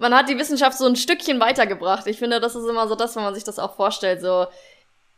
[0.00, 2.06] man hat die Wissenschaft so ein Stückchen weitergebracht.
[2.06, 4.46] Ich finde, das ist immer so das, wenn man sich das auch vorstellt, so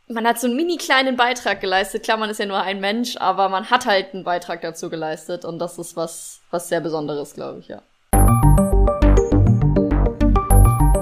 [0.09, 2.03] man hat so einen mini kleinen Beitrag geleistet.
[2.03, 5.45] Klar, man ist ja nur ein Mensch, aber man hat halt einen Beitrag dazu geleistet
[5.45, 7.81] und das ist was, was sehr Besonderes, glaube ich, ja.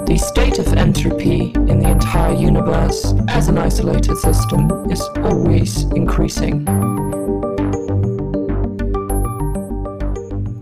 [0.06, 6.68] The state of entropy in the entire universe as an isolated system is always increasing.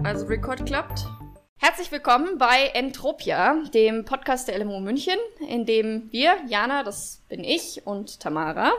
[0.05, 1.18] Also Record klappt.
[1.61, 7.43] Herzlich willkommen bei Entropia, dem Podcast der LMU München, in dem wir, Jana, das bin
[7.43, 8.71] ich, und Tamara,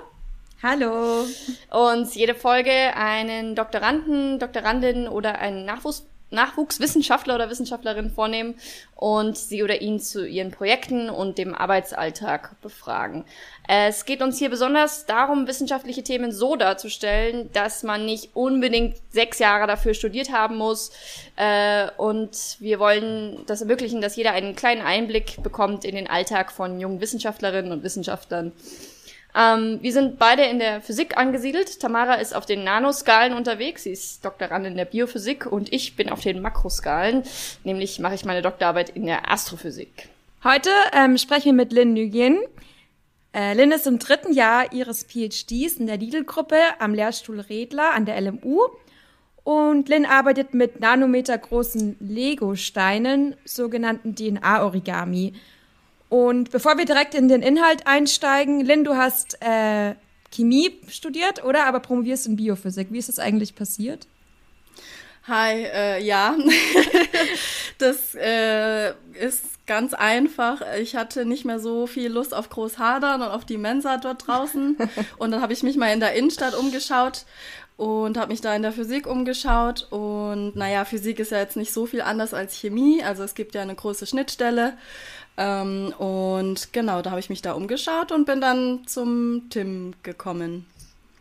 [0.62, 1.26] Hallo.
[1.70, 8.54] Uns jede Folge einen Doktoranden, Doktorandin oder einen Nachwuchs Nachwuchswissenschaftler oder Wissenschaftlerin vornehmen
[8.94, 13.24] und sie oder ihn zu ihren Projekten und dem Arbeitsalltag befragen.
[13.66, 19.38] Es geht uns hier besonders darum, wissenschaftliche Themen so darzustellen, dass man nicht unbedingt sechs
[19.38, 20.90] Jahre dafür studiert haben muss.
[21.36, 26.52] Äh, und wir wollen das ermöglichen, dass jeder einen kleinen Einblick bekommt in den Alltag
[26.52, 28.52] von jungen Wissenschaftlerinnen und Wissenschaftlern
[29.36, 31.80] ähm, wir sind beide in der Physik angesiedelt.
[31.80, 33.84] Tamara ist auf den Nanoskalen unterwegs.
[33.84, 37.22] Sie ist Doktorandin der Biophysik und ich bin auf den Makroskalen.
[37.64, 40.08] Nämlich mache ich meine Doktorarbeit in der Astrophysik.
[40.42, 42.38] Heute ähm, sprechen wir mit Lynn Nguyen.
[43.32, 48.06] Äh, Lynn ist im dritten Jahr ihres PhDs in der Lidl-Gruppe am Lehrstuhl Redler an
[48.06, 48.60] der LMU.
[49.44, 55.34] Und Lynn arbeitet mit nanometergroßen Lego-Steinen, sogenannten DNA-Origami.
[56.10, 59.94] Und bevor wir direkt in den Inhalt einsteigen, Lynn, du hast äh,
[60.32, 61.66] Chemie studiert, oder?
[61.66, 62.88] Aber promovierst in Biophysik.
[62.90, 64.06] Wie ist das eigentlich passiert?
[65.28, 66.34] Hi, äh, ja,
[67.78, 70.62] das äh, ist ganz einfach.
[70.80, 74.76] Ich hatte nicht mehr so viel Lust auf Großhadern und auf die Mensa dort draußen.
[75.18, 77.24] Und dann habe ich mich mal in der Innenstadt umgeschaut
[77.80, 79.86] und habe mich da in der Physik umgeschaut.
[79.90, 83.02] Und naja, Physik ist ja jetzt nicht so viel anders als Chemie.
[83.02, 84.74] Also es gibt ja eine große Schnittstelle.
[85.36, 90.66] Ähm, und genau, da habe ich mich da umgeschaut und bin dann zum Tim gekommen.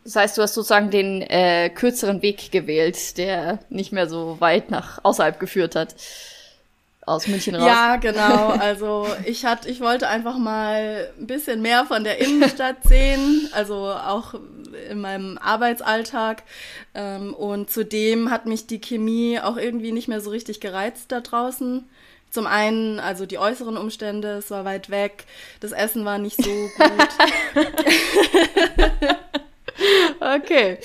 [0.04, 4.70] Das heißt, du hast sozusagen den äh, kürzeren Weg gewählt, der nicht mehr so weit
[4.70, 5.94] nach außerhalb geführt hat.
[7.06, 7.66] Aus München raus.
[7.66, 8.48] Ja, genau.
[8.48, 13.74] Also ich hatte, ich wollte einfach mal ein bisschen mehr von der Innenstadt sehen, also
[13.74, 14.34] auch
[14.88, 16.42] in meinem Arbeitsalltag.
[16.94, 21.20] Ähm, und zudem hat mich die Chemie auch irgendwie nicht mehr so richtig gereizt da
[21.20, 21.88] draußen.
[22.30, 25.24] Zum einen, also die äußeren Umstände, es war weit weg,
[25.60, 27.08] das Essen war nicht so gut.
[30.20, 30.78] okay.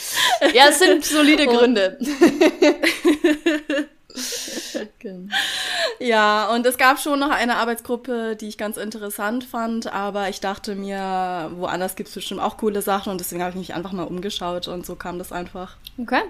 [0.54, 2.00] Ja, es sind solide Gründe.
[6.00, 10.40] ja, und es gab schon noch eine Arbeitsgruppe, die ich ganz interessant fand, aber ich
[10.40, 13.92] dachte mir, woanders gibt es bestimmt auch coole Sachen und deswegen habe ich mich einfach
[13.92, 15.78] mal umgeschaut und so kam das einfach.
[15.98, 16.22] Okay.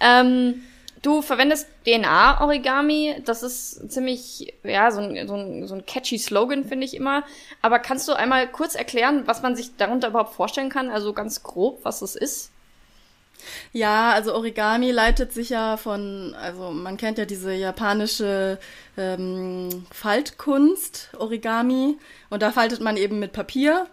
[0.00, 0.62] Ähm,
[1.02, 3.22] Du verwendest DNA-Origami.
[3.24, 7.22] Das ist ziemlich, ja, so ein, so ein, so ein catchy Slogan, finde ich immer.
[7.62, 10.90] Aber kannst du einmal kurz erklären, was man sich darunter überhaupt vorstellen kann?
[10.90, 12.50] Also ganz grob, was das ist?
[13.72, 18.58] Ja, also Origami leitet sich ja von, also man kennt ja diese japanische
[18.96, 21.96] ähm, Faltkunst, Origami.
[22.30, 23.86] Und da faltet man eben mit Papier.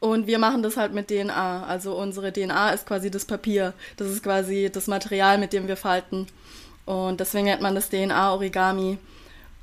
[0.00, 1.64] Und wir machen das halt mit DNA.
[1.64, 3.72] Also unsere DNA ist quasi das Papier.
[3.96, 6.26] Das ist quasi das Material, mit dem wir falten.
[6.84, 8.98] Und deswegen nennt man das DNA-Origami.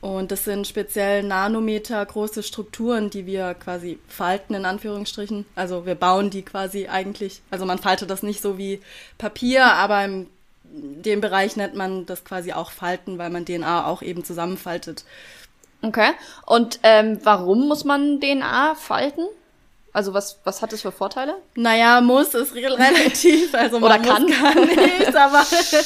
[0.02, 5.46] Und das sind speziell Nanometer große Strukturen, die wir quasi falten, in Anführungsstrichen.
[5.56, 7.42] Also wir bauen die quasi eigentlich.
[7.52, 8.80] Also man faltet das nicht so wie
[9.18, 10.28] Papier, aber in
[10.64, 15.04] dem Bereich nennt man das quasi auch Falten, weil man DNA auch eben zusammenfaltet.
[15.82, 16.12] Okay.
[16.46, 19.28] Und ähm, warum muss man DNA falten?
[19.92, 21.36] Also was, was hat es für Vorteile?
[21.56, 25.44] Naja, muss ist relativ, also man Oder kann gar nicht, aber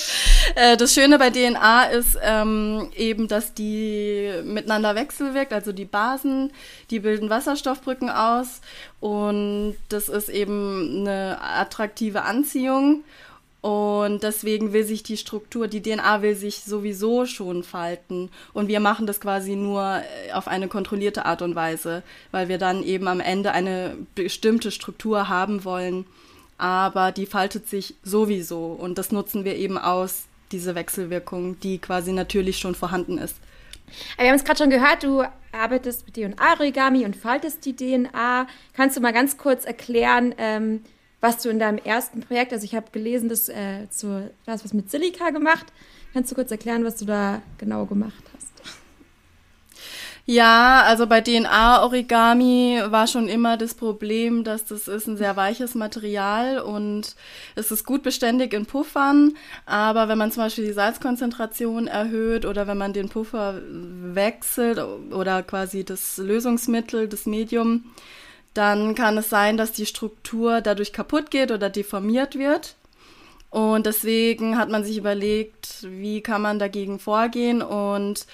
[0.55, 6.51] äh, das Schöne bei DNA ist ähm, eben, dass die miteinander wechselwirkt, also die Basen,
[6.89, 8.61] die bilden Wasserstoffbrücken aus
[8.99, 13.03] und das ist eben eine attraktive Anziehung
[13.63, 18.29] und deswegen will sich die Struktur, die DNA will sich sowieso schon falten.
[18.51, 22.57] Und wir machen das quasi nur äh, auf eine kontrollierte Art und Weise, weil wir
[22.57, 26.05] dann eben am Ende eine bestimmte Struktur haben wollen.
[26.57, 28.65] Aber die faltet sich sowieso.
[28.65, 33.37] Und das nutzen wir eben aus, diese Wechselwirkung, die quasi natürlich schon vorhanden ist.
[34.17, 35.23] Wir haben es gerade schon gehört, du
[35.53, 38.45] arbeitest mit DNA-Origami und faltest die DNA.
[38.73, 40.81] Kannst du mal ganz kurz erklären, ähm,
[41.23, 44.65] was du in deinem ersten Projekt, also ich habe gelesen, dass äh, zu, du hast
[44.65, 45.67] was mit Silica gemacht.
[46.11, 48.43] Kannst du kurz erklären, was du da genau gemacht hast?
[50.25, 55.75] Ja, also bei DNA-Origami war schon immer das Problem, dass das ist ein sehr weiches
[55.75, 57.15] Material und
[57.55, 59.35] es ist gut beständig in Puffern,
[59.65, 64.77] aber wenn man zum Beispiel die Salzkonzentration erhöht oder wenn man den Puffer wechselt
[65.11, 67.85] oder quasi das Lösungsmittel, das Medium,
[68.53, 72.75] dann kann es sein, dass die Struktur dadurch kaputt geht oder deformiert wird.
[73.49, 78.25] Und deswegen hat man sich überlegt, wie kann man dagegen vorgehen und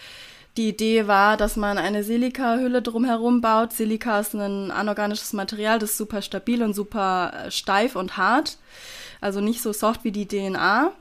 [0.58, 3.72] die Idee war, dass man eine Silikahülle drumherum baut.
[3.72, 8.58] Silika ist ein anorganisches Material, das ist super stabil und super äh, steif und hart.
[9.22, 10.92] Also nicht so soft wie die DNA.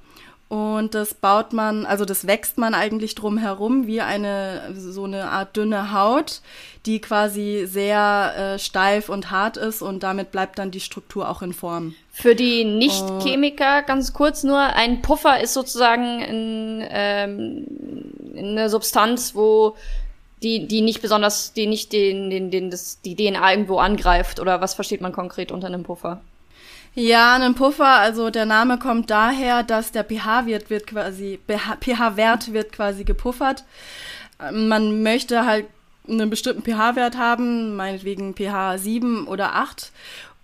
[0.48, 5.54] Und das baut man, also das wächst man eigentlich drumherum wie eine so eine Art
[5.58, 6.40] dünne Haut,
[6.86, 11.42] die quasi sehr äh, steif und hart ist und damit bleibt dann die Struktur auch
[11.42, 11.94] in Form.
[12.10, 17.66] Für die Nicht-Chemiker ganz kurz nur, ein Puffer ist sozusagen ein, ähm,
[18.34, 19.76] eine Substanz, wo
[20.42, 24.62] die, die nicht besonders, die nicht den, den, den, das, die DNA irgendwo angreift oder
[24.62, 26.22] was versteht man konkret unter einem Puffer?
[27.00, 32.72] Ja, ein Puffer, also der Name kommt daher, dass der pH-Wert wird quasi, pH-Wert wird
[32.72, 33.62] quasi gepuffert.
[34.50, 35.66] Man möchte halt
[36.08, 39.92] einen bestimmten pH-Wert haben, meinetwegen pH 7 oder 8.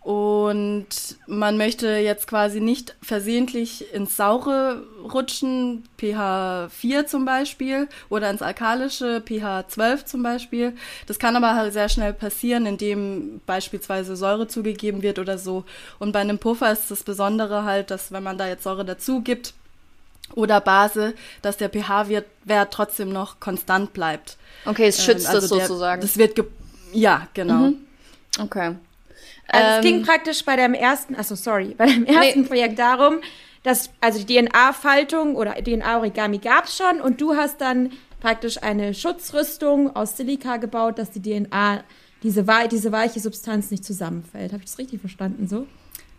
[0.05, 0.87] Und
[1.27, 8.43] man möchte jetzt quasi nicht versehentlich ins Saure rutschen, pH 4 zum Beispiel, oder ins
[8.43, 10.75] Alkalische, pH 12 zum Beispiel.
[11.07, 15.65] Das kann aber halt sehr schnell passieren, indem beispielsweise Säure zugegeben wird oder so.
[15.99, 19.23] Und bei einem Puffer ist das Besondere halt, dass wenn man da jetzt Säure dazu
[19.23, 19.55] gibt
[20.35, 24.37] oder Base, dass der pH-Wert trotzdem noch konstant bleibt.
[24.67, 26.03] Okay, es schützt ähm, also das sozusagen.
[26.03, 26.39] Das wird,
[26.93, 27.69] ja, genau.
[27.69, 27.77] Mhm.
[28.39, 28.75] Okay.
[29.49, 32.47] Also ähm, es ging praktisch bei deinem ersten, also sorry, bei deinem ersten nee.
[32.47, 33.21] Projekt darum,
[33.63, 38.95] dass, also die DNA-Faltung oder DNA-Origami gab es schon und du hast dann praktisch eine
[38.95, 41.85] Schutzrüstung aus Silika gebaut, dass die DNA,
[42.23, 44.53] diese, diese weiche Substanz nicht zusammenfällt.
[44.53, 45.67] Habe ich das richtig verstanden so?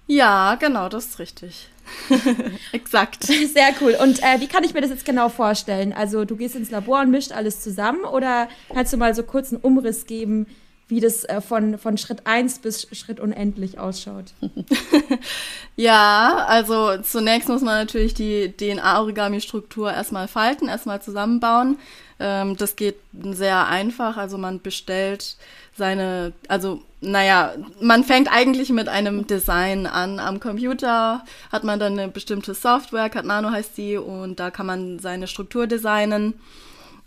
[0.07, 1.69] Ja, genau, das ist richtig.
[2.71, 3.24] Exakt.
[3.24, 3.98] Sehr cool.
[4.01, 5.94] Und äh, wie kann ich mir das jetzt genau vorstellen?
[5.94, 9.51] Also du gehst ins Labor und mischt alles zusammen oder kannst du mal so kurz
[9.51, 10.48] einen Umriss geben,
[10.88, 14.26] wie das äh, von, von Schritt 1 bis Schritt unendlich ausschaut.
[15.76, 21.80] ja, also zunächst muss man natürlich die DNA-Origami-Struktur erstmal falten, erstmal zusammenbauen.
[22.20, 24.18] Ähm, das geht sehr einfach.
[24.18, 25.38] Also man bestellt
[25.76, 30.20] seine, also naja, man fängt eigentlich mit einem Design an.
[30.20, 35.00] Am Computer hat man dann eine bestimmte Software, Cardano heißt die, und da kann man
[35.00, 36.36] seine Struktur designen.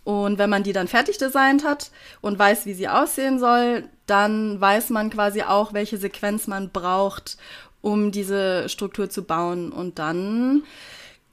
[0.09, 1.91] Und wenn man die dann fertig designt hat
[2.23, 7.37] und weiß, wie sie aussehen soll, dann weiß man quasi auch, welche Sequenz man braucht,
[7.83, 9.71] um diese Struktur zu bauen.
[9.71, 10.63] Und dann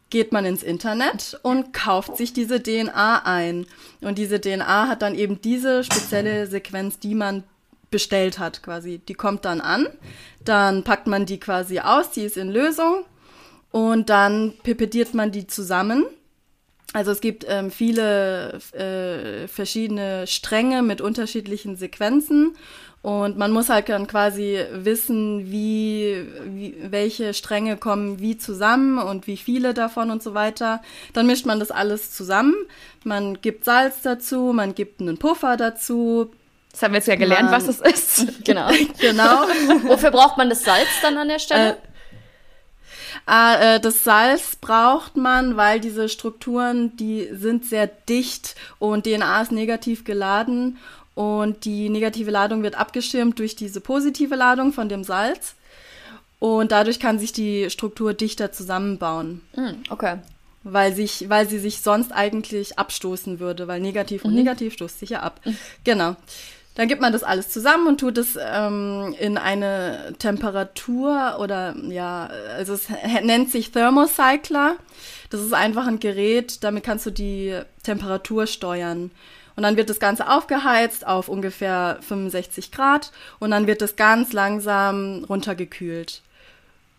[0.09, 3.65] geht man ins Internet und kauft sich diese DNA ein.
[4.01, 7.45] Und diese DNA hat dann eben diese spezielle Sequenz, die man
[7.91, 8.97] bestellt hat quasi.
[9.07, 9.87] Die kommt dann an,
[10.43, 13.05] dann packt man die quasi aus, die ist in Lösung
[13.71, 16.07] und dann pipettiert man die zusammen
[16.95, 22.55] also es gibt ähm, viele äh, verschiedene Stränge mit unterschiedlichen Sequenzen
[23.05, 29.27] und man muss halt dann quasi wissen, wie, wie welche Stränge kommen wie zusammen und
[29.27, 30.81] wie viele davon und so weiter.
[31.13, 32.55] Dann mischt man das alles zusammen.
[33.03, 36.31] Man gibt Salz dazu, man gibt einen Puffer dazu.
[36.71, 38.25] Das haben wir jetzt ja gelernt, man, was es ist.
[38.43, 38.71] genau.
[38.99, 39.43] genau.
[39.83, 41.73] Wofür braucht man das Salz dann an der Stelle?
[41.73, 41.75] Äh,
[43.27, 49.51] äh, das Salz braucht man, weil diese Strukturen, die sind sehr dicht und DNA ist
[49.51, 50.77] negativ geladen
[51.15, 55.55] und die negative Ladung wird abgeschirmt durch diese positive Ladung von dem Salz.
[56.39, 59.41] Und dadurch kann sich die Struktur dichter zusammenbauen.
[59.55, 60.19] Mm, okay.
[60.63, 64.37] Weil, sich, weil sie sich sonst eigentlich abstoßen würde, weil negativ und mhm.
[64.37, 65.39] negativ stoßt sich ja ab.
[65.45, 65.57] Mhm.
[65.83, 66.15] Genau.
[66.75, 72.29] Dann gibt man das alles zusammen und tut es ähm, in eine Temperatur oder ja,
[72.55, 72.89] also es
[73.23, 74.75] nennt sich Thermocycler.
[75.29, 79.11] Das ist einfach ein Gerät, damit kannst du die Temperatur steuern.
[79.55, 84.33] Und dann wird das Ganze aufgeheizt auf ungefähr 65 Grad und dann wird es ganz
[84.33, 86.21] langsam runtergekühlt.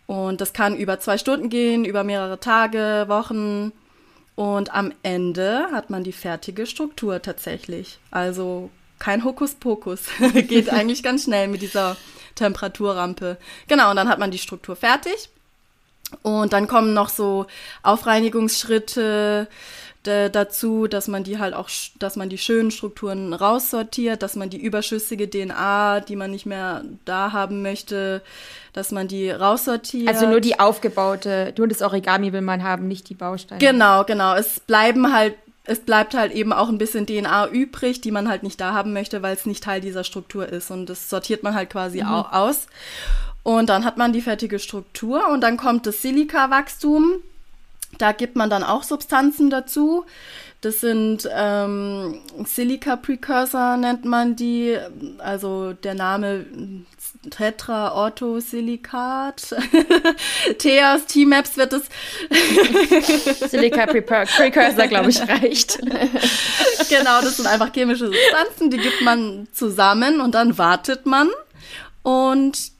[0.07, 3.73] Und das kann über zwei Stunden gehen, über mehrere Tage, Wochen.
[4.35, 7.99] Und am Ende hat man die fertige Struktur tatsächlich.
[8.09, 10.01] Also kein Hokuspokus.
[10.33, 11.97] Geht eigentlich ganz schnell mit dieser
[12.35, 13.37] Temperaturrampe.
[13.67, 15.29] Genau, und dann hat man die Struktur fertig.
[16.21, 17.47] Und dann kommen noch so
[17.83, 19.47] Aufreinigungsschritte
[20.07, 24.57] dazu, dass man die halt auch, dass man die schönen Strukturen raussortiert, dass man die
[24.57, 28.21] überschüssige DNA, die man nicht mehr da haben möchte,
[28.71, 30.07] dass man die raussortiert.
[30.07, 33.59] Also nur die aufgebaute, nur das Origami will man haben, nicht die Bausteine.
[33.59, 34.35] Genau, genau.
[34.35, 35.35] Es bleiben halt
[35.67, 38.93] es bleibt halt eben auch ein bisschen DNA übrig, die man halt nicht da haben
[38.93, 40.71] möchte, weil es nicht Teil dieser Struktur ist.
[40.71, 42.07] Und das sortiert man halt quasi mhm.
[42.07, 42.67] auch aus.
[43.43, 47.15] Und dann hat man die fertige Struktur und dann kommt das Silikawachstum.
[47.97, 50.05] Da gibt man dann auch Substanzen dazu.
[50.61, 54.77] Das sind ähm, Silica-Precursor nennt man die.
[55.19, 56.45] Also der Name
[57.29, 59.55] Tetra-Orthosilikat.
[60.57, 61.83] Theos T-Maps wird es.
[63.49, 65.79] Silica Precursor, glaube ich, reicht.
[66.89, 71.29] genau, das sind einfach chemische Substanzen, die gibt man zusammen und dann wartet man.
[72.03, 72.71] Und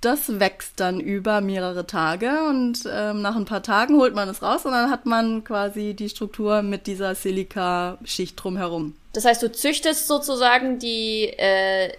[0.00, 4.42] das wächst dann über mehrere Tage und ähm, nach ein paar Tagen holt man es
[4.42, 8.94] raus und dann hat man quasi die Struktur mit dieser Silikaschicht drumherum.
[9.14, 11.92] Das heißt, du züchtest sozusagen die, äh,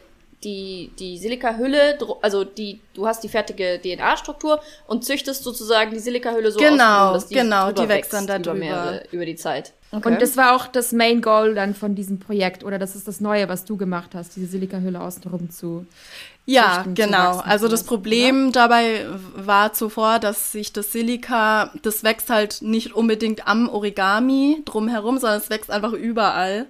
[0.44, 6.51] die, die Silikahülle, also die, du hast die fertige DNA-Struktur und züchtest sozusagen die Silikahülle
[6.51, 8.51] so genau, aus, dass die genau, die wächst dann darüber.
[8.51, 9.74] Über, mehrere, über die Zeit.
[9.91, 10.10] Okay.
[10.10, 13.22] Und das war auch das Main Goal dann von diesem Projekt oder das ist das
[13.22, 15.86] Neue, was du gemacht hast, diese Silikahülle außenrum zu
[16.50, 17.39] ja, genau.
[17.39, 18.62] Also das Problem oder?
[18.62, 25.17] dabei war zuvor, dass sich das Silika, das wächst halt nicht unbedingt am Origami drumherum,
[25.17, 26.67] sondern es wächst einfach überall.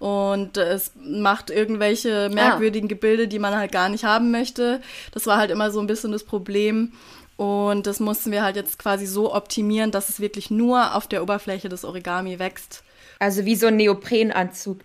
[0.00, 2.34] Und es macht irgendwelche ah.
[2.34, 2.94] merkwürdigen ah.
[2.94, 4.80] Gebilde, die man halt gar nicht haben möchte.
[5.12, 6.92] Das war halt immer so ein bisschen das Problem.
[7.40, 11.22] Und das mussten wir halt jetzt quasi so optimieren, dass es wirklich nur auf der
[11.22, 12.82] Oberfläche des Origami wächst.
[13.18, 14.80] Also wie so ein Neoprenanzug.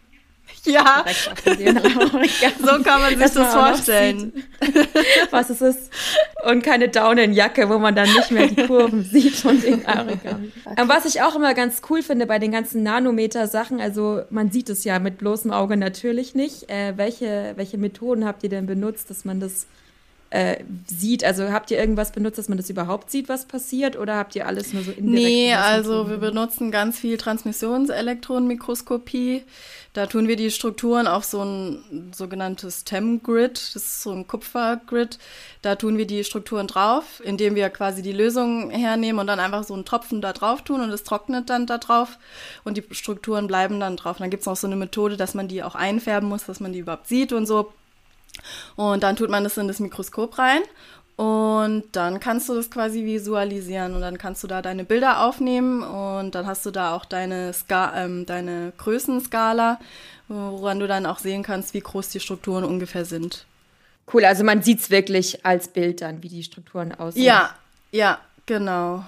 [0.63, 1.03] Ja,
[1.43, 4.31] so kann man sich das, das vorstellen.
[5.31, 5.91] was es ist.
[6.50, 10.53] Und keine Daunenjacke, wo man dann nicht mehr die Kurven sieht von den Origami.
[10.63, 10.83] Okay.
[10.88, 14.85] Was ich auch immer ganz cool finde bei den ganzen Nanometer-Sachen, also man sieht es
[14.85, 16.69] ja mit bloßem Auge natürlich nicht.
[16.69, 19.67] Äh, welche, welche Methoden habt ihr denn benutzt, dass man das
[20.29, 21.24] äh, sieht?
[21.24, 23.98] Also habt ihr irgendwas benutzt, dass man das überhaupt sieht, was passiert?
[23.98, 25.29] Oder habt ihr alles nur so indirekt?
[25.29, 29.44] Nee, also wir benutzen ganz viel Transmissionselektronenmikroskopie.
[29.94, 35.17] Da tun wir die Strukturen auf so ein sogenanntes TEM-Grid, das ist so ein Kupfergrid.
[35.62, 39.63] Da tun wir die Strukturen drauf, indem wir quasi die Lösung hernehmen und dann einfach
[39.63, 42.17] so einen Tropfen da drauf tun und es trocknet dann da drauf
[42.65, 44.17] und die Strukturen bleiben dann drauf.
[44.17, 46.60] Und dann gibt es noch so eine Methode, dass man die auch einfärben muss, dass
[46.60, 47.72] man die überhaupt sieht und so.
[48.75, 50.62] Und dann tut man das in das Mikroskop rein
[51.18, 55.82] und dann kannst du das quasi visualisieren und dann kannst du da deine Bilder aufnehmen
[55.82, 59.80] und dann hast du da auch deine, Ska ähm, deine Größenskala,
[60.27, 63.46] woran du dann auch sehen kannst, wie groß die Strukturen ungefähr sind.
[64.12, 67.24] Cool, also man sieht es wirklich als Bild dann, wie die Strukturen aussehen.
[67.24, 67.56] Ja,
[67.92, 69.06] ja, genau.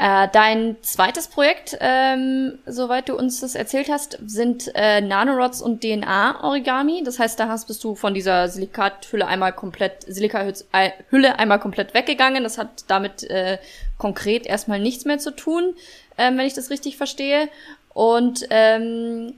[0.00, 5.82] Äh, dein zweites Projekt, ähm, soweit du uns das erzählt hast, sind äh, Nanorods und
[5.82, 7.02] DNA-Origami.
[7.04, 12.44] Das heißt, da hast bist du von dieser Silikathülle einmal komplett, Silikahülle einmal komplett weggegangen.
[12.44, 13.58] Das hat damit äh,
[13.98, 15.74] konkret erstmal nichts mehr zu tun,
[16.16, 17.48] ähm, wenn ich das richtig verstehe.
[17.92, 19.34] Und ähm,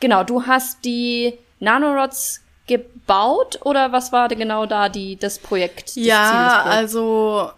[0.00, 5.96] genau, du hast die Nanorods gebaut oder was war denn genau da die das Projekt?
[5.96, 7.52] Das ja, also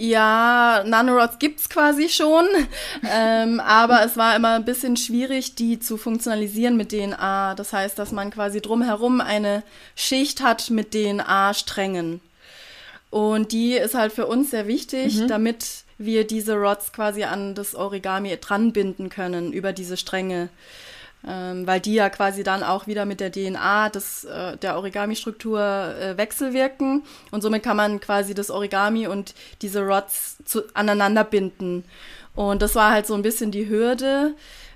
[0.00, 2.46] ja, Nanorods gibt's quasi schon,
[3.10, 7.56] ähm, aber es war immer ein bisschen schwierig, die zu funktionalisieren mit DNA.
[7.56, 9.64] Das heißt, dass man quasi drumherum eine
[9.96, 12.20] Schicht hat mit DNA-Strängen.
[13.10, 15.28] Und die ist halt für uns sehr wichtig, mhm.
[15.28, 15.66] damit
[15.98, 20.48] wir diese Rods quasi an das Origami dranbinden können über diese Stränge
[21.26, 25.60] ähm, weil die ja quasi dann auch wieder mit der DNA des, äh, der Origami-Struktur
[25.60, 31.84] äh, wechselwirken und somit kann man quasi das Origami und diese Rods zu, aneinander binden.
[32.34, 34.34] Und das war halt so ein bisschen die Hürde,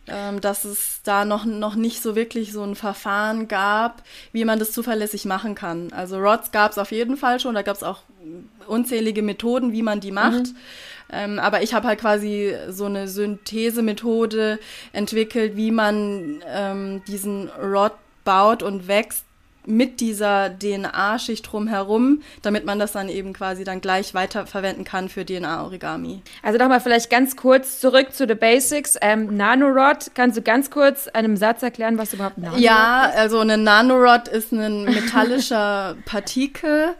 [0.08, 4.58] ähm, dass es da noch, noch nicht so wirklich so ein Verfahren gab, wie man
[4.58, 5.92] das zuverlässig machen kann.
[5.92, 8.00] Also Rods gab es auf jeden Fall schon, da gab es auch
[8.66, 10.46] unzählige Methoden, wie man die macht.
[10.46, 10.56] Mhm.
[11.12, 14.58] Ähm, aber ich habe halt quasi so eine Synthesemethode
[14.92, 17.92] entwickelt, wie man ähm, diesen Rod
[18.24, 19.24] baut und wächst
[19.64, 25.24] mit dieser DNA-Schicht drumherum, damit man das dann eben quasi dann gleich weiterverwenden kann für
[25.24, 26.22] DNA-Origami.
[26.42, 28.96] Also nochmal vielleicht ganz kurz zurück zu the Basics.
[29.00, 33.14] Ähm, Nanorod, kannst du ganz kurz einem Satz erklären, was überhaupt Nanorod ja, ist?
[33.14, 36.94] Ja, also eine Nanorod ist ein metallischer Partikel,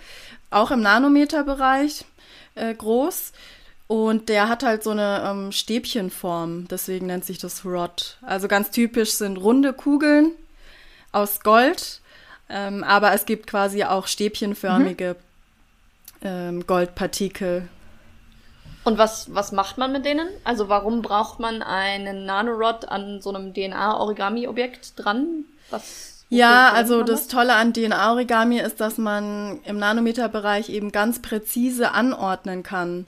[0.51, 2.05] auch im Nanometerbereich
[2.55, 3.33] äh, groß.
[3.93, 8.17] Und der hat halt so eine ähm, Stäbchenform, deswegen nennt sich das Rod.
[8.23, 10.33] Also ganz typisch sind runde Kugeln
[11.13, 12.01] aus Gold,
[12.49, 15.17] ähm, aber es gibt quasi auch stäbchenförmige
[16.23, 16.27] mhm.
[16.27, 17.69] ähm, Goldpartikel.
[18.83, 20.27] Und was, was macht man mit denen?
[20.43, 25.45] Also warum braucht man einen Nanorod an so einem DNA-Origami-Objekt dran?
[25.69, 31.93] Was, ja, also das Tolle an DNA-Origami ist, dass man im Nanometerbereich eben ganz präzise
[31.93, 33.05] anordnen kann.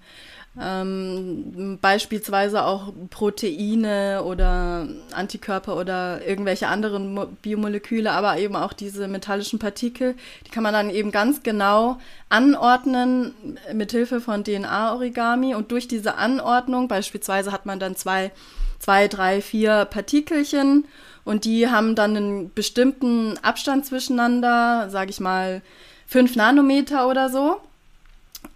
[0.61, 9.58] Ähm, beispielsweise auch Proteine oder Antikörper oder irgendwelche anderen Biomoleküle, aber eben auch diese metallischen
[9.58, 10.14] Partikel,
[10.46, 13.34] die kann man dann eben ganz genau anordnen
[13.73, 18.30] mit Hilfe von DNA-Origami und durch diese Anordnung beispielsweise hat man dann zwei,
[18.78, 20.84] zwei, drei, vier Partikelchen
[21.25, 25.62] und die haben dann einen bestimmten Abstand zwischeneinander, sage ich mal
[26.06, 27.61] fünf Nanometer oder so.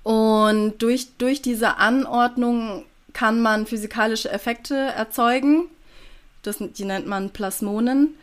[0.08, 5.64] Und durch, durch diese Anordnung kann man physikalische Effekte erzeugen.
[6.40, 8.14] Das, die nennt man Plasmonen.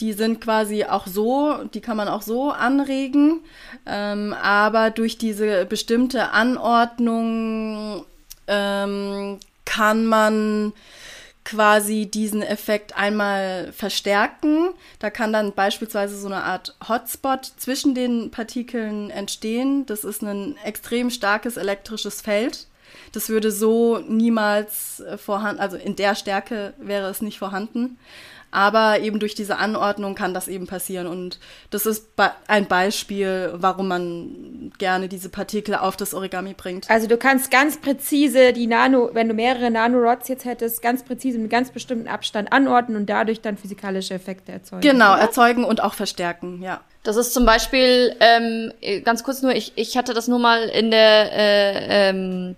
[0.00, 3.38] Die sind quasi auch so, die kann man auch so anregen.
[3.86, 8.04] Ähm, aber durch diese bestimmte Anordnung
[8.48, 10.72] ähm, kann man
[11.44, 14.70] quasi diesen Effekt einmal verstärken.
[14.98, 19.86] Da kann dann beispielsweise so eine Art Hotspot zwischen den Partikeln entstehen.
[19.86, 22.66] Das ist ein extrem starkes elektrisches Feld.
[23.12, 27.98] Das würde so niemals äh, vorhanden, also in der Stärke wäre es nicht vorhanden.
[28.54, 31.08] Aber eben durch diese Anordnung kann das eben passieren.
[31.08, 32.06] Und das ist
[32.46, 36.88] ein Beispiel, warum man gerne diese Partikel auf das Origami bringt.
[36.88, 41.38] Also du kannst ganz präzise die Nano, wenn du mehrere Nanorods jetzt hättest, ganz präzise
[41.38, 44.82] mit ganz bestimmten Abstand anordnen und dadurch dann physikalische Effekte erzeugen.
[44.82, 45.22] Genau, oder?
[45.22, 46.80] erzeugen und auch verstärken, ja.
[47.02, 48.72] Das ist zum Beispiel, ähm,
[49.04, 52.56] ganz kurz nur, ich, ich hatte das nur mal in der äh, ähm,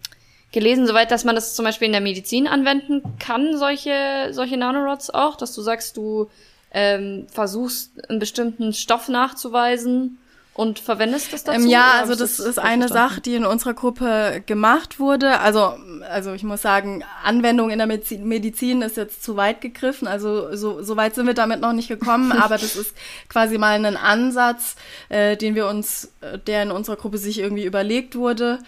[0.53, 5.11] gelesen, soweit, dass man das zum Beispiel in der Medizin anwenden kann, solche, solche Nanorods
[5.11, 6.31] auch, dass du sagst, du
[6.73, 10.19] ähm, versuchst, einen bestimmten Stoff nachzuweisen
[10.57, 11.61] und verwendest das dazu?
[11.61, 15.41] Ähm, ja, also das, das ist eine Sache, die in unserer Gruppe gemacht wurde.
[15.41, 15.75] Also,
[16.09, 20.09] also ich muss sagen, Anwendung in der Medizin ist jetzt zu weit gegriffen.
[20.09, 22.97] Also so, so weit sind wir damit noch nicht gekommen, aber das ist
[23.29, 24.77] quasi mal ein Ansatz,
[25.11, 28.59] äh, den wir uns, äh, der in unserer Gruppe sich irgendwie überlegt wurde,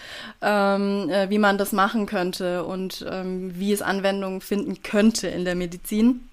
[0.43, 5.47] ähm, äh, wie man das machen könnte und ähm, wie es Anwendungen finden könnte in
[5.47, 6.28] der Medizin.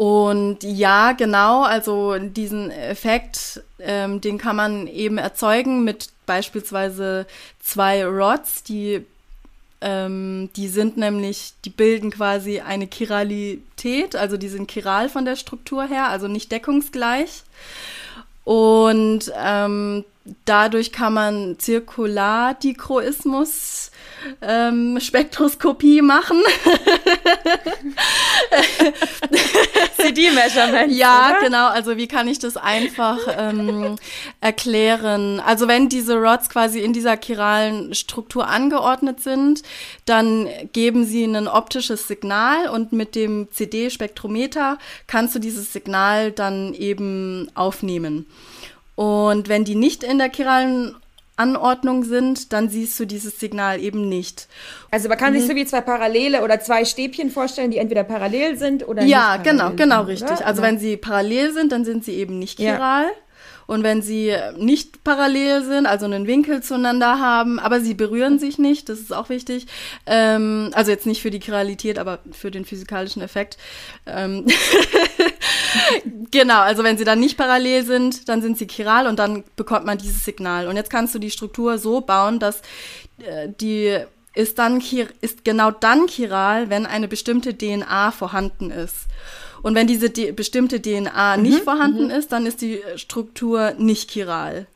[0.00, 7.26] Und ja, genau, also diesen Effekt, ähm, den kann man eben erzeugen mit beispielsweise
[7.62, 9.04] zwei Rods, die
[9.82, 15.36] ähm, die sind nämlich, die bilden quasi eine Chiralität, also die sind chiral von der
[15.36, 17.42] Struktur her, also nicht deckungsgleich.
[18.44, 20.06] Und ähm,
[20.44, 23.90] dadurch kann man Zirkulardichroismus
[24.42, 26.42] ähm, Spektroskopie machen.
[29.98, 30.92] CD-Measurement.
[30.92, 31.40] Ja, oder?
[31.40, 31.68] genau.
[31.68, 33.96] Also wie kann ich das einfach ähm,
[34.40, 35.40] erklären?
[35.40, 39.62] Also wenn diese Rods quasi in dieser chiralen Struktur angeordnet sind,
[40.04, 46.74] dann geben sie ein optisches Signal und mit dem CD-Spektrometer kannst du dieses Signal dann
[46.74, 48.26] eben aufnehmen.
[49.00, 50.94] Und wenn die nicht in der chiralen
[51.36, 54.46] Anordnung sind, dann siehst du dieses Signal eben nicht.
[54.90, 55.38] Also man kann mhm.
[55.38, 59.38] sich so wie zwei Parallele oder zwei Stäbchen vorstellen, die entweder parallel sind oder ja,
[59.38, 59.46] nicht.
[59.46, 60.32] Ja, genau, genau, richtig.
[60.32, 60.46] Oder?
[60.46, 63.04] Also wenn sie parallel sind, dann sind sie eben nicht chiral.
[63.04, 63.10] Ja.
[63.66, 68.58] Und wenn sie nicht parallel sind, also einen Winkel zueinander haben, aber sie berühren sich
[68.58, 69.66] nicht, das ist auch wichtig.
[70.04, 73.56] Ähm, also jetzt nicht für die Chiralität, aber für den physikalischen Effekt.
[74.06, 74.44] Ähm
[76.30, 79.86] genau, also wenn sie dann nicht parallel sind, dann sind sie chiral und dann bekommt
[79.86, 80.68] man dieses Signal.
[80.68, 82.62] Und jetzt kannst du die Struktur so bauen, dass
[83.18, 83.98] äh, die
[84.34, 84.80] ist dann
[85.20, 89.06] ist genau dann chiral, wenn eine bestimmte DNA vorhanden ist.
[89.62, 92.10] Und wenn diese D bestimmte DNA mhm, nicht vorhanden mhm.
[92.10, 94.66] ist, dann ist die Struktur nicht chiral.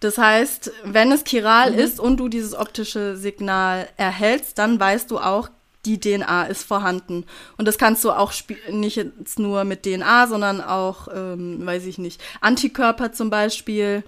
[0.00, 1.78] Das heißt, wenn es chiral mhm.
[1.78, 5.48] ist und du dieses optische Signal erhältst, dann weißt du auch,
[5.86, 7.24] die DNA ist vorhanden.
[7.56, 8.32] Und das kannst du auch
[8.70, 14.04] nicht jetzt nur mit DNA, sondern auch, ähm, weiß ich nicht, Antikörper zum Beispiel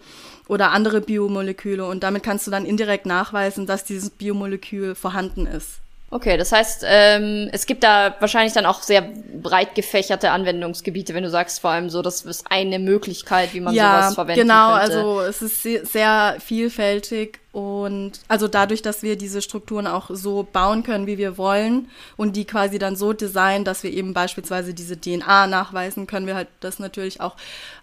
[0.48, 1.86] oder andere Biomoleküle.
[1.86, 5.80] Und damit kannst du dann indirekt nachweisen, dass dieses Biomolekül vorhanden ist.
[6.08, 9.02] Okay, das heißt, ähm, es gibt da wahrscheinlich dann auch sehr
[9.42, 13.74] breit gefächerte Anwendungsgebiete, wenn du sagst, vor allem so, das ist eine Möglichkeit, wie man
[13.74, 14.90] ja, sowas verwenden genau, könnte.
[14.92, 20.10] Genau, also es ist sehr, sehr vielfältig und also dadurch, dass wir diese Strukturen auch
[20.10, 24.14] so bauen können, wie wir wollen und die quasi dann so designen, dass wir eben
[24.14, 27.34] beispielsweise diese DNA nachweisen, können wir halt das natürlich auch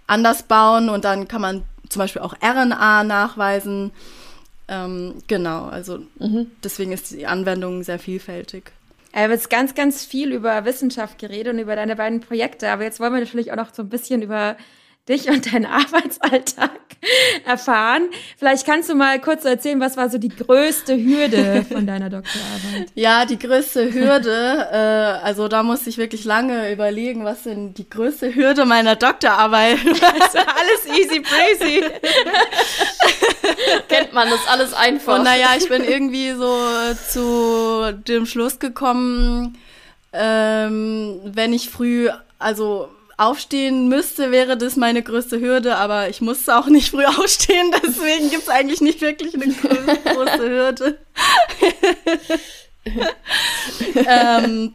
[0.08, 3.92] anders bauen und dann kann man zum Beispiel auch RNA nachweisen.
[4.68, 6.52] Ähm, genau, also mhm.
[6.64, 8.72] deswegen ist die Anwendung sehr vielfältig.
[9.12, 12.84] Wir haben jetzt ganz, ganz viel über Wissenschaft geredet und über deine beiden Projekte, aber
[12.84, 14.58] jetzt wollen wir natürlich auch noch so ein bisschen über
[15.08, 16.72] dich und deinen Arbeitsalltag
[17.46, 18.10] erfahren.
[18.38, 22.90] Vielleicht kannst du mal kurz erzählen, was war so die größte Hürde von deiner Doktorarbeit?
[22.96, 27.90] Ja, die größte Hürde, äh, also da musste ich wirklich lange überlegen, was denn die
[27.90, 31.84] größte Hürde meiner Doktorarbeit also alles easy breezy.
[33.88, 35.18] Kennt man, das ist alles einfach.
[35.18, 36.58] Und naja, ich bin irgendwie so
[37.10, 39.58] zu dem Schluss gekommen,
[40.14, 46.56] ähm, wenn ich früh, also aufstehen müsste, wäre das meine größte Hürde, aber ich musste
[46.58, 50.98] auch nicht früh aufstehen, deswegen gibt es eigentlich nicht wirklich eine große Hürde.
[54.08, 54.74] ähm,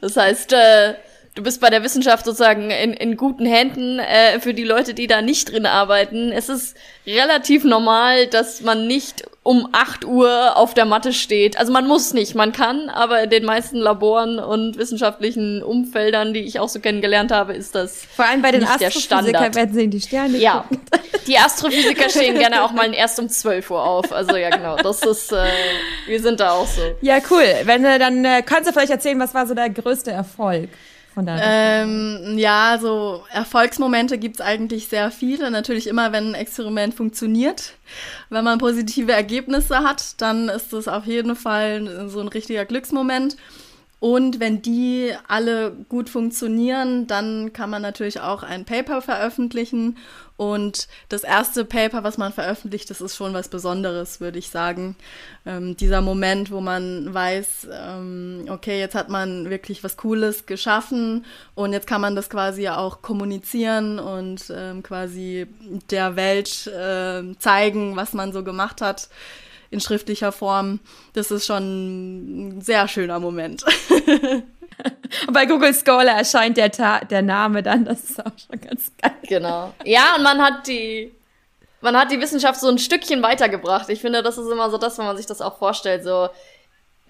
[0.00, 0.94] das heißt, äh,
[1.34, 5.06] du bist bei der Wissenschaft sozusagen in, in guten Händen äh, für die Leute, die
[5.06, 6.32] da nicht drin arbeiten.
[6.32, 11.58] Es ist relativ normal, dass man nicht um 8 Uhr auf der Matte steht.
[11.58, 16.40] Also man muss nicht, man kann, aber in den meisten Laboren und wissenschaftlichen Umfeldern, die
[16.40, 19.90] ich auch so kennengelernt habe, ist das Vor allem bei den Astrophysikern werden sie in
[19.90, 20.64] die Sterne Ja,
[21.26, 24.12] die Astrophysiker stehen gerne auch mal erst um 12 Uhr auf.
[24.12, 25.44] Also ja, genau, das ist, äh,
[26.06, 26.82] wir sind da auch so.
[27.00, 27.44] Ja, cool.
[27.64, 30.68] Wenn äh, dann äh, kannst du vielleicht erzählen, was war so der größte Erfolg?
[31.42, 35.50] Ähm, ja, so Erfolgsmomente gibt's eigentlich sehr viele.
[35.50, 37.74] Natürlich immer, wenn ein Experiment funktioniert.
[38.30, 43.36] Wenn man positive Ergebnisse hat, dann ist das auf jeden Fall so ein richtiger Glücksmoment.
[44.02, 49.96] Und wenn die alle gut funktionieren, dann kann man natürlich auch ein Paper veröffentlichen.
[50.36, 54.96] Und das erste Paper, was man veröffentlicht, das ist schon was Besonderes, würde ich sagen.
[55.46, 61.24] Ähm, dieser Moment, wo man weiß, ähm, okay, jetzt hat man wirklich was Cooles geschaffen
[61.54, 65.46] und jetzt kann man das quasi auch kommunizieren und ähm, quasi
[65.92, 69.10] der Welt äh, zeigen, was man so gemacht hat
[69.72, 70.80] in schriftlicher Form.
[71.14, 73.64] Das ist schon ein sehr schöner Moment.
[75.32, 79.12] bei Google Scholar erscheint der, Ta der Name dann, das ist auch schon ganz geil.
[79.28, 79.72] Genau.
[79.84, 81.12] Ja, und man hat die,
[81.80, 83.88] man hat die Wissenschaft so ein Stückchen weitergebracht.
[83.88, 86.28] Ich finde, das ist immer so das, wenn man sich das auch vorstellt, so,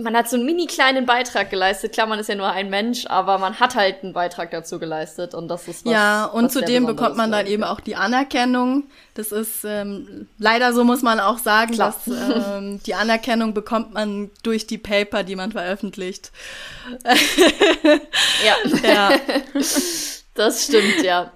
[0.03, 1.93] man hat so einen mini kleinen Beitrag geleistet.
[1.93, 5.35] Klar, man ist ja nur ein Mensch, aber man hat halt einen Beitrag dazu geleistet
[5.35, 5.93] und das ist was.
[5.93, 8.85] Ja, und was zudem bekommt man dann eben auch die Anerkennung.
[9.15, 11.95] Das ist ähm, leider so muss man auch sagen, Klar.
[12.07, 16.33] dass ähm, die Anerkennung bekommt man durch die Paper, die man veröffentlicht.
[17.05, 18.79] ja.
[18.83, 19.11] ja.
[20.35, 21.33] Das stimmt, ja.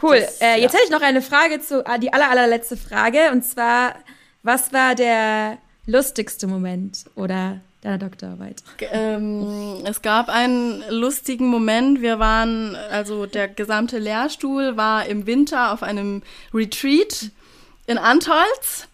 [0.00, 0.20] Cool.
[0.20, 0.78] Das, äh, jetzt ja.
[0.78, 3.30] hätte ich noch eine Frage zu, äh, die aller, allerletzte Frage.
[3.32, 3.94] Und zwar,
[4.42, 8.62] was war der lustigste Moment oder deiner Doktorarbeit?
[8.90, 12.00] Ähm, es gab einen lustigen Moment.
[12.00, 17.30] Wir waren, also der gesamte Lehrstuhl war im Winter auf einem Retreat
[17.86, 18.88] in Antolz.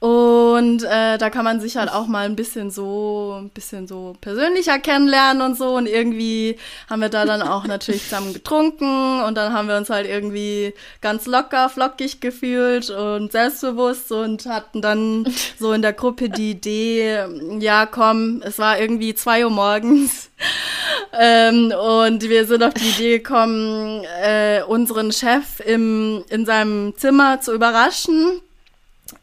[0.00, 4.14] Und äh, da kann man sich halt auch mal ein bisschen so, ein bisschen so
[4.22, 5.76] persönlicher kennenlernen und so.
[5.76, 6.56] Und irgendwie
[6.88, 10.72] haben wir da dann auch natürlich zusammen getrunken und dann haben wir uns halt irgendwie
[11.02, 17.26] ganz locker, flockig gefühlt und selbstbewusst und hatten dann so in der Gruppe die Idee,
[17.58, 20.30] ja komm, es war irgendwie zwei Uhr morgens.
[21.20, 27.42] ähm, und wir sind auf die Idee gekommen, äh, unseren Chef im, in seinem Zimmer
[27.42, 28.40] zu überraschen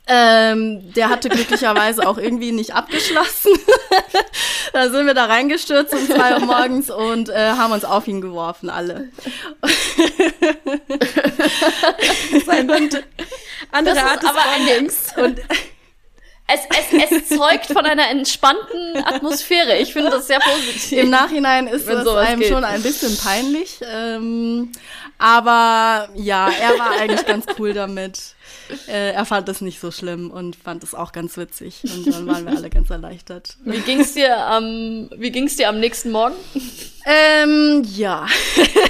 [0.08, 3.52] ähm, der hatte glücklicherweise auch irgendwie nicht abgeschlossen.
[4.74, 8.22] da sind wir da reingestürzt um zwei Uhr morgens und äh, haben uns auf ihn
[8.22, 9.10] geworfen, alle.
[12.70, 13.04] und
[13.72, 15.14] andere Art des aber Bondings.
[15.18, 15.42] Und
[16.48, 19.78] es, es, es zeugt von einer entspannten Atmosphäre.
[19.80, 20.98] Ich finde das sehr positiv.
[20.98, 22.50] Im Nachhinein ist es einem geht.
[22.50, 23.80] schon ein bisschen peinlich.
[23.82, 24.72] Ähm,
[25.18, 28.37] aber ja, er war eigentlich ganz cool damit.
[28.88, 31.84] Äh, er fand es nicht so schlimm und fand es auch ganz witzig.
[31.84, 33.58] Und dann waren wir alle ganz erleichtert.
[33.66, 36.36] Wie ging's dir am, wie ging's dir am nächsten Morgen?
[37.06, 38.28] Ähm, ja.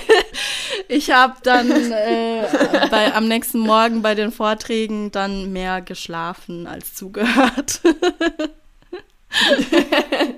[0.87, 2.43] ich habe dann äh,
[2.91, 7.81] bei, am nächsten Morgen bei den Vorträgen dann mehr geschlafen als zugehört.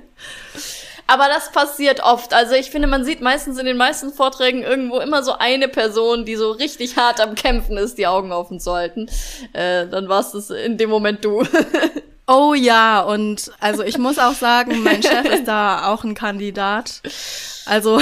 [1.09, 2.35] Aber das passiert oft.
[2.35, 6.23] Also ich finde, man sieht meistens in den meisten Vorträgen irgendwo immer so eine Person,
[6.23, 9.09] die so richtig hart am Kämpfen ist, die Augen offen zu halten.
[9.53, 11.43] Äh, dann warst es in dem Moment du.
[12.27, 17.01] oh ja, und also ich muss auch sagen, mein Chef ist da auch ein Kandidat.
[17.65, 17.99] Also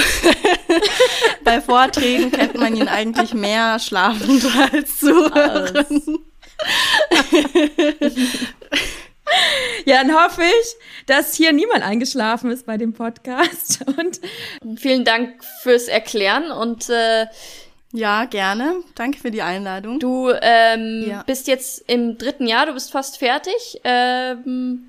[1.44, 6.18] bei Vorträgen kennt man ihn eigentlich mehr schlafend als zuhören.
[9.84, 13.84] Ja, dann hoffe ich, dass hier niemand eingeschlafen ist bei dem Podcast.
[13.96, 14.20] Und
[14.78, 17.26] vielen Dank fürs Erklären und äh,
[17.92, 18.82] ja, gerne.
[18.94, 19.98] Danke für die Einladung.
[19.98, 21.22] Du ähm, ja.
[21.26, 23.80] bist jetzt im dritten Jahr, du bist fast fertig.
[23.84, 24.84] Ähm,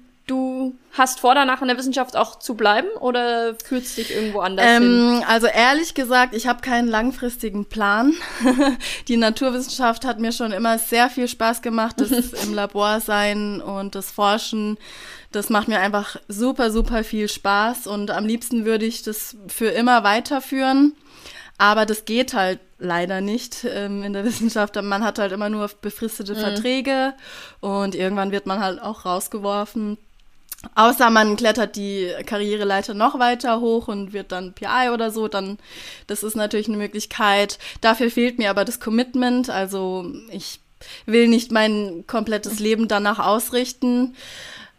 [0.60, 4.14] du du hast vor, danach in der Wissenschaft auch zu bleiben oder fühlst du dich
[4.14, 5.24] irgendwo anders ähm, hin?
[5.28, 8.14] Also ehrlich gesagt, ich habe keinen langfristigen Plan.
[9.08, 12.12] Die Naturwissenschaft hat mir schon immer sehr viel Spaß gemacht, das
[12.44, 14.78] im Labor sein und das Forschen.
[15.32, 19.68] Das macht mir einfach super, super viel Spaß und am liebsten würde ich das für
[19.68, 20.96] immer weiterführen.
[21.58, 24.76] Aber das geht halt leider nicht ähm, in der Wissenschaft.
[24.82, 26.40] Man hat halt immer nur befristete mhm.
[26.40, 27.14] Verträge
[27.60, 29.98] und irgendwann wird man halt auch rausgeworfen.
[30.76, 35.58] Außer man klettert die Karriereleiter noch weiter hoch und wird dann PI oder so, dann
[36.08, 37.60] das ist natürlich eine Möglichkeit.
[37.80, 39.50] Dafür fehlt mir aber das Commitment.
[39.50, 40.60] Also ich
[41.06, 44.16] will nicht mein komplettes Leben danach ausrichten.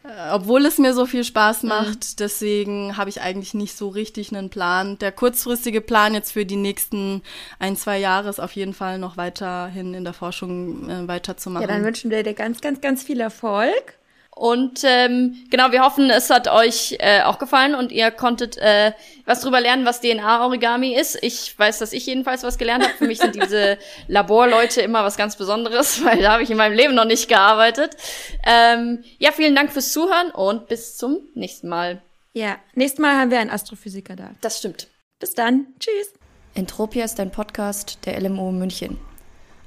[0.02, 1.68] Äh, obwohl es mir so viel Spaß mhm.
[1.68, 1.88] macht.
[1.88, 2.16] Mhm.
[2.18, 4.98] Deswegen habe ich eigentlich nicht so richtig einen Plan.
[4.98, 7.22] Der kurzfristige Plan jetzt für die nächsten
[7.58, 11.68] ein, zwei Jahre ist auf jeden Fall noch weiterhin in der Forschung äh, weiterzumachen.
[11.68, 13.94] Ja, dann wünschen wir dir ganz, ganz, ganz viel Erfolg.
[14.40, 18.92] Und ähm, genau, wir hoffen, es hat euch äh, auch gefallen und ihr konntet äh,
[19.26, 21.18] was drüber lernen, was DNA-Origami ist.
[21.20, 22.94] Ich weiß, dass ich jedenfalls was gelernt habe.
[22.94, 23.76] Für mich sind diese
[24.08, 27.98] Laborleute immer was ganz Besonderes, weil da habe ich in meinem Leben noch nicht gearbeitet.
[28.46, 32.00] Ähm, ja, vielen Dank fürs Zuhören und bis zum nächsten Mal.
[32.32, 34.30] Ja, nächstes Mal haben wir einen Astrophysiker da.
[34.40, 34.88] Das stimmt.
[35.18, 35.66] Bis dann.
[35.78, 36.14] Tschüss.
[36.54, 38.96] Entropia ist ein Podcast der LMO München.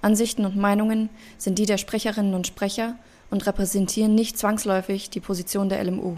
[0.02, 2.98] Ansichten und Meinungen sind die der Sprecherinnen und Sprecher–
[3.34, 6.18] und repräsentieren nicht zwangsläufig die Position der LMU.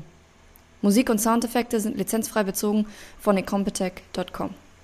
[0.82, 2.88] Musik und Soundeffekte sind lizenzfrei bezogen
[3.22, 4.65] von incompetech.com.